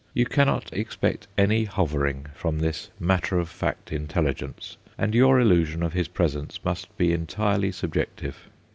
You 0.15 0.25
cannot 0.25 0.73
expect 0.73 1.27
any 1.37 1.65
hovering 1.65 2.25
from 2.33 2.57
this 2.57 2.89
matter 2.99 3.37
of 3.37 3.47
fact 3.49 3.91
intelligence, 3.91 4.75
and 4.97 5.13
your 5.13 5.39
illusion 5.39 5.83
of 5.83 5.93
his 5.93 6.07
presence 6.07 6.59
must 6.65 6.97
be 6.97 7.13
entirely 7.13 7.71
subjective. 7.71 8.49